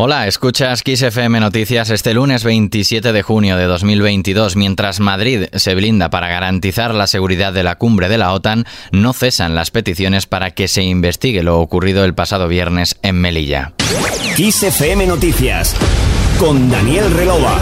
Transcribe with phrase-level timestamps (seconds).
[0.00, 4.54] Hola, escuchas Kiss FM Noticias este lunes 27 de junio de 2022.
[4.54, 9.12] Mientras Madrid se blinda para garantizar la seguridad de la cumbre de la OTAN, no
[9.12, 13.72] cesan las peticiones para que se investigue lo ocurrido el pasado viernes en Melilla.
[14.36, 15.74] Kiss FM Noticias
[16.38, 17.58] con Daniel Relova.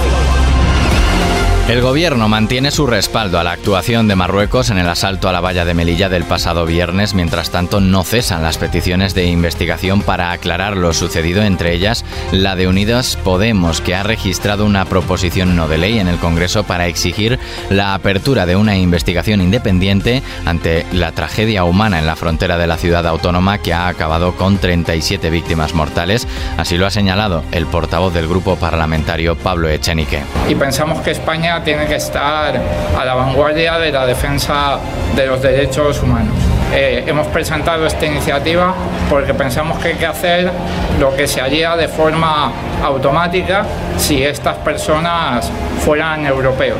[1.69, 5.41] El gobierno mantiene su respaldo a la actuación de Marruecos en el asalto a la
[5.41, 10.31] valla de Melilla del pasado viernes, mientras tanto no cesan las peticiones de investigación para
[10.31, 15.67] aclarar lo sucedido, entre ellas la de Unidas Podemos, que ha registrado una proposición no
[15.67, 21.11] de ley en el Congreso para exigir la apertura de una investigación independiente ante la
[21.11, 25.75] tragedia humana en la frontera de la ciudad autónoma que ha acabado con 37 víctimas
[25.75, 26.29] mortales.
[26.59, 30.23] Así lo ha señalado el portavoz del grupo parlamentario Pablo Echenique.
[30.49, 32.55] Y pensamos que España tiene que estar
[32.99, 34.79] a la vanguardia de la defensa
[35.15, 36.35] de los derechos humanos.
[36.75, 38.75] Eh, hemos presentado esta iniciativa
[39.09, 40.51] porque pensamos que hay que hacer
[40.99, 43.65] lo que se haría de forma automática
[43.97, 45.51] si estas personas
[45.85, 46.79] fueran europeos.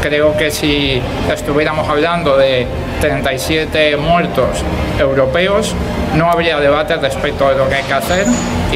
[0.00, 2.66] Creo que si estuviéramos hablando de
[3.00, 4.62] 37 muertos
[4.98, 5.74] europeos,
[6.14, 8.26] no habría debate respecto de lo que hay que hacer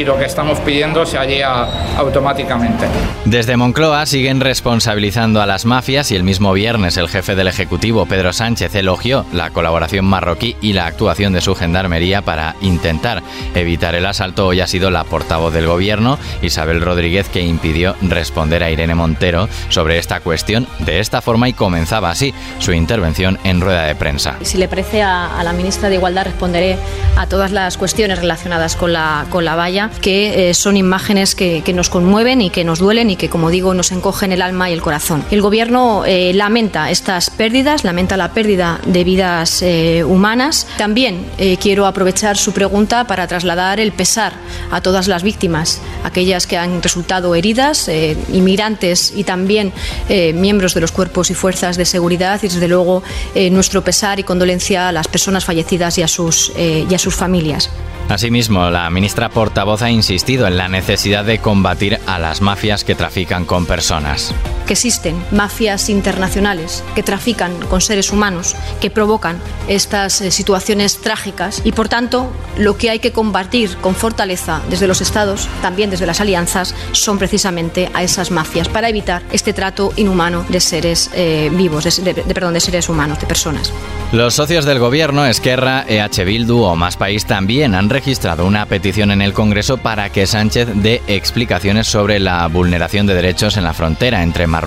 [0.00, 2.86] y lo que estamos pidiendo se haría automáticamente.
[3.26, 8.06] Desde Moncloa siguen responsabilizando a las mafias y el mismo viernes el jefe del Ejecutivo,
[8.06, 13.22] Pedro Sánchez, elogió la colaboración marroquí y la actuación de su gendarmería para intentar
[13.54, 14.46] evitar el asalto.
[14.46, 19.48] Hoy ha sido la portavoz del Gobierno, Isabel Rodríguez, que impidió responder a Irene Montero
[19.68, 24.36] sobre esta cuestión de esta forma y comenzaba así su intervención en rueda de prensa.
[24.42, 26.78] Si le parece a, la ministra de Igualdad responderé
[27.16, 31.62] a todas las cuestiones relacionadas con la, con la valla, que eh, son imágenes que,
[31.70, 34.72] nos conmueven y que nos duelen y que, como digo, nos encogen el alma y
[34.72, 35.24] el corazón.
[35.30, 40.66] El Gobierno eh, lamenta estas pérdidas, lamenta la pérdida de vidas eh, humanas.
[40.76, 41.26] También
[41.60, 44.32] quiero aprovechar su pregunta para trasladar el pesar
[44.70, 47.88] a todas las víctimas, aquellas que han resultado heridas,
[48.32, 49.72] inmigrantes y también
[50.08, 53.02] miembros de los cuerpos y fuerzas de seguridad y, desde luego,
[53.50, 57.70] nuestro pesar y condolencia a las personas fallecidas y a sus, y a sus familias.
[58.10, 62.96] Asimismo, la ministra portavoz ha insistido en la necesidad de combatir a las mafias que
[62.96, 64.34] trafican con personas.
[64.70, 69.36] Existen mafias internacionales que trafican con seres humanos, que provocan
[69.66, 74.86] estas eh, situaciones trágicas y por tanto lo que hay que combatir con fortaleza desde
[74.86, 79.92] los estados, también desde las alianzas, son precisamente a esas mafias para evitar este trato
[79.96, 83.72] inhumano de seres eh, vivos, de, perdón, de seres humanos, de personas.
[84.12, 89.10] Los socios del gobierno, Esquerra, EH Bildu o Más País también han registrado una petición
[89.10, 93.74] en el Congreso para que Sánchez dé explicaciones sobre la vulneración de derechos en la
[93.74, 94.59] frontera entre Marruecos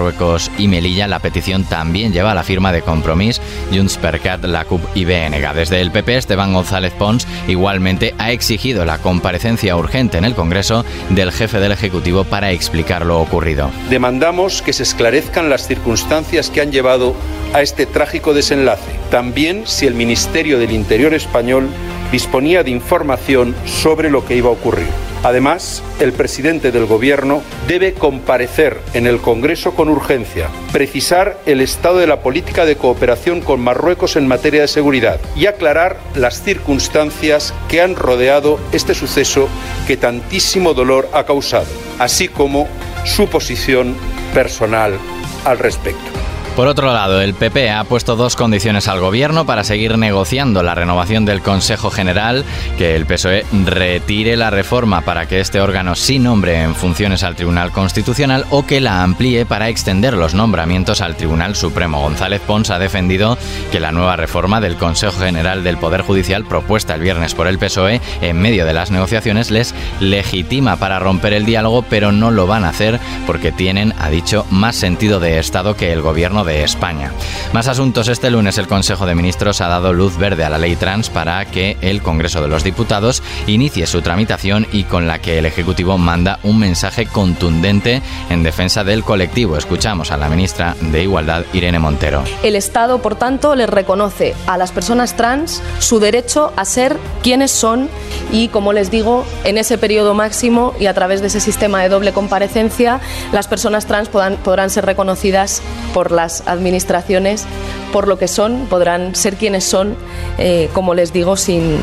[0.58, 1.08] y Melilla.
[1.08, 4.66] La petición también lleva la firma de Compromís, Junts per la
[4.96, 5.54] y BNG.
[5.54, 10.86] Desde el PP, Esteban González Pons igualmente ha exigido la comparecencia urgente en el Congreso
[11.10, 13.72] del jefe del Ejecutivo para explicar lo ocurrido.
[13.90, 17.16] Demandamos que se esclarezcan las circunstancias que han llevado
[17.54, 18.92] a este trágico desenlace.
[19.10, 21.70] También si el Ministerio del Interior español
[22.12, 25.13] disponía de información sobre lo que iba a ocurrir.
[25.24, 32.00] Además, el presidente del Gobierno debe comparecer en el Congreso con urgencia, precisar el estado
[32.00, 37.54] de la política de cooperación con Marruecos en materia de seguridad y aclarar las circunstancias
[37.70, 39.48] que han rodeado este suceso
[39.88, 41.68] que tantísimo dolor ha causado,
[42.00, 42.68] así como
[43.06, 43.96] su posición
[44.34, 45.00] personal
[45.46, 46.33] al respecto.
[46.56, 50.76] Por otro lado, el PP ha puesto dos condiciones al gobierno para seguir negociando la
[50.76, 52.46] renovación del Consejo General,
[52.78, 57.36] que el PSOE retire la reforma para que este órgano sí nombre en funciones al
[57.36, 62.02] Tribunal Constitucional o que la amplíe para extender los nombramientos al Tribunal Supremo.
[62.02, 63.36] González Pons ha defendido
[63.72, 67.58] que la nueva reforma del Consejo General del Poder Judicial propuesta el viernes por el
[67.58, 72.46] PSOE en medio de las negociaciones les legitima para romper el diálogo, pero no lo
[72.46, 76.64] van a hacer porque tienen, ha dicho, más sentido de Estado que el gobierno de
[76.64, 77.12] España.
[77.54, 78.08] Más asuntos.
[78.08, 81.46] Este lunes el Consejo de Ministros ha dado luz verde a la ley trans para
[81.46, 85.98] que el Congreso de los Diputados inicie su tramitación y con la que el Ejecutivo
[85.98, 89.58] manda un mensaje contundente en defensa del colectivo.
[89.58, 92.24] Escuchamos a la ministra de Igualdad, Irene Montero.
[92.44, 97.52] El Estado, por tanto, les reconoce a las personas trans su derecho a ser quienes
[97.52, 97.90] son
[98.32, 101.90] y, como les digo, en ese periodo máximo y a través de ese sistema de
[101.90, 103.00] doble comparecencia,
[103.32, 105.62] las personas trans podrán, podrán ser reconocidas
[105.94, 107.46] por las administraciones
[107.92, 109.96] por lo que son, podrán ser quienes son,
[110.38, 111.80] eh, como les digo, sin,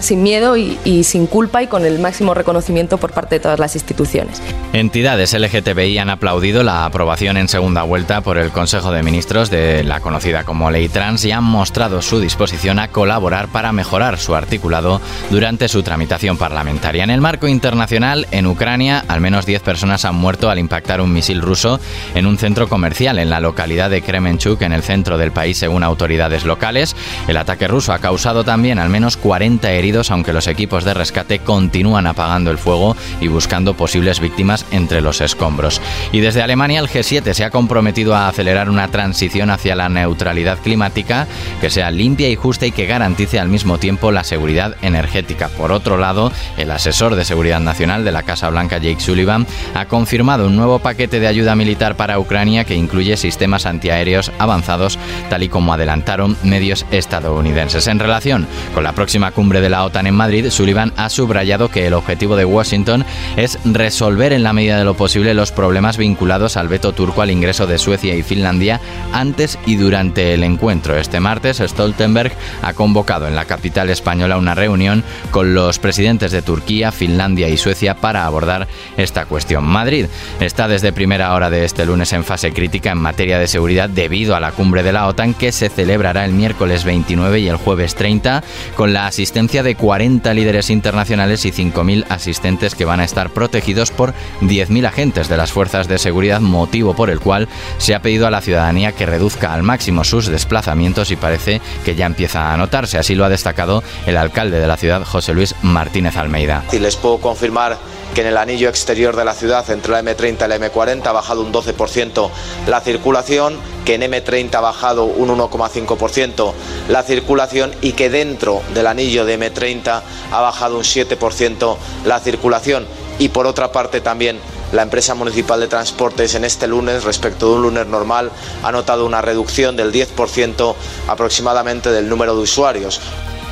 [0.00, 3.58] sin miedo y, y sin culpa y con el máximo reconocimiento por parte de todas
[3.58, 4.42] las instituciones.
[4.72, 9.84] Entidades LGTBI han aplaudido la aprobación en segunda vuelta por el Consejo de Ministros de
[9.84, 14.34] la conocida como Ley Trans y han mostrado su disposición a colaborar para mejorar su
[14.34, 15.00] articulado
[15.30, 17.04] durante su tramitación parlamentaria.
[17.04, 21.12] En el marco internacional, en Ucrania, al menos 10 personas han muerto al impactar un
[21.12, 21.80] misil ruso
[22.14, 25.82] en un centro comercial en la localidad de Kremenchuk, en el centro del país, según
[25.82, 26.96] autoridades locales.
[27.28, 31.38] El ataque ruso ha causado también al menos 40 heridos, aunque los equipos de rescate
[31.38, 35.80] continúan apagando el fuego y buscando posibles víctimas entre los escombros.
[36.10, 40.58] Y desde Alemania el G7 se ha comprometido a acelerar una transición hacia la neutralidad
[40.58, 41.28] climática
[41.60, 45.48] que sea limpia y justa y que garantice al mismo tiempo la seguridad energética.
[45.50, 49.86] Por otro lado, el asesor de seguridad nacional de la Casa Blanca, Jake Sullivan, ha
[49.86, 54.98] confirmado un nuevo paquete de ayuda militar para Ucrania que incluye sistemas antiaéreos avanzados,
[55.30, 57.86] tal y como adelantaron medios estadounidenses.
[57.86, 61.86] En relación con la próxima cumbre de la OTAN en Madrid, Sullivan ha subrayado que
[61.86, 63.04] el objetivo de Washington
[63.36, 67.30] es resolver en la medida de lo posible los problemas vinculados al veto turco al
[67.30, 68.80] ingreso de Suecia y Finlandia
[69.12, 70.96] antes y durante el encuentro.
[70.96, 72.32] Este martes, Stoltenberg
[72.62, 77.56] ha convocado en la capital española una reunión con los presidentes de Turquía, Finlandia y
[77.56, 79.64] Suecia para abordar esta cuestión.
[79.64, 80.06] Madrid
[80.40, 84.36] está desde primera hora de este lunes en fase crítica en materia de seguridad debido
[84.36, 87.94] a la cumbre de la OTAN que se celebrará el miércoles 29 y el jueves
[87.94, 88.42] 30
[88.76, 93.90] con la asistencia de 40 líderes internacionales y 5.000 asistentes que van a estar protegidos
[93.90, 97.48] por 10.000 agentes de las fuerzas de seguridad, motivo por el cual
[97.78, 101.94] se ha pedido a la ciudadanía que reduzca al máximo sus desplazamientos y parece que
[101.94, 102.98] ya empieza a notarse.
[102.98, 106.64] Así lo ha destacado el alcalde de la ciudad, José Luis Martínez Almeida.
[106.72, 107.78] Y les puedo confirmar
[108.16, 111.12] que en el anillo exterior de la ciudad, entre la M30 y la M40, ha
[111.12, 112.30] bajado un 12%
[112.66, 116.54] la circulación, que en M30 ha bajado un 1,5%
[116.88, 120.00] la circulación y que dentro del anillo de M30
[120.32, 121.76] ha bajado un 7%
[122.06, 122.86] la circulación.
[123.18, 124.38] Y por otra parte también
[124.72, 128.30] la empresa municipal de transportes en este lunes, respecto de un lunes normal,
[128.62, 130.74] ha notado una reducción del 10%
[131.06, 132.98] aproximadamente del número de usuarios.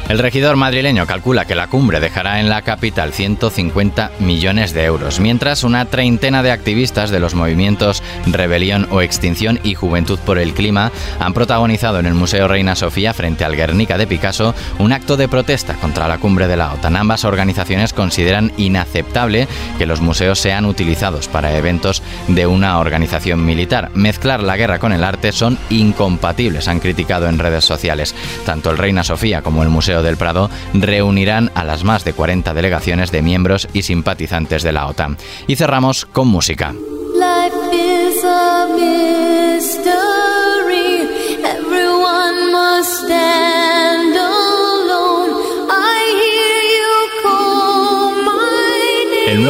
[0.08, 5.18] El regidor madrileño calcula que la cumbre dejará en la capital 150 millones de euros,
[5.18, 10.52] mientras una treintena de activistas de los movimientos Rebelión o Extinción y Juventud por el
[10.52, 15.16] Clima han protagonizado en el Museo Reina Sofía, frente al Guernica de Picasso, un acto
[15.16, 16.96] de protesta contra la cumbre de la OTAN.
[16.96, 19.48] Ambas organizaciones consideran inaceptable
[19.78, 23.90] que los museos sean utilizados para eventos de una organización militar.
[23.94, 28.14] Mezclar la guerra con el arte son incompatibles, han criticado en redes sociales.
[28.44, 32.54] Tanto el Reina Sofía como el Museo del Prado reunirán a las más de 40
[32.54, 35.16] delegaciones de miembros y simpatizantes de la OTAN.
[35.46, 36.74] Y cerramos con música.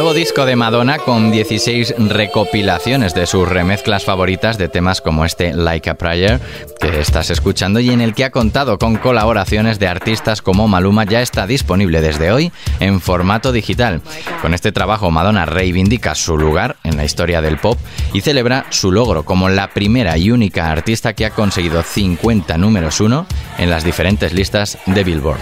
[0.05, 5.51] Nuevo disco de Madonna con 16 recopilaciones de sus remezclas favoritas de temas como este
[5.55, 6.39] Like a Prayer
[6.79, 11.05] que estás escuchando y en el que ha contado con colaboraciones de artistas como Maluma
[11.05, 14.03] ya está disponible desde hoy en formato digital.
[14.43, 17.79] Con este trabajo Madonna reivindica su lugar en la historia del pop
[18.13, 23.01] y celebra su logro como la primera y única artista que ha conseguido 50 números
[23.01, 23.25] 1
[23.57, 25.39] en las diferentes listas de Billboard.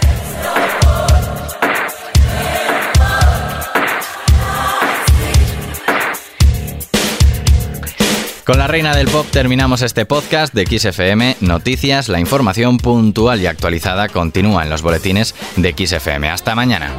[8.44, 12.10] Con la reina del pop terminamos este podcast de XFM Noticias.
[12.10, 16.28] La información puntual y actualizada continúa en los boletines de XFM.
[16.28, 16.92] Hasta mañana.